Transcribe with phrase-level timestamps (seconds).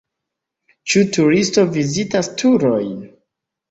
[0.93, 2.95] Ĉu turisto vizitas turojn?